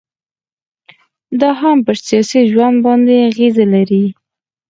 دا 1.41 1.49
هم 1.61 1.77
پر 1.85 1.95
سياسي 2.07 2.41
ژوند 2.51 2.75
باندي 2.85 3.15
اغيزي 3.29 3.65
لري 3.73 4.05